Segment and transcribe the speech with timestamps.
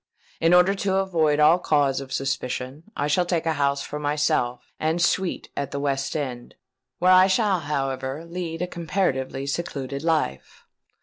[0.39, 4.71] In order to avoid all cause of suspicion, I shall take a house for myself
[4.79, 6.55] and suite at the West End,
[6.97, 10.65] where I shall, however, lead a comparatively secluded life.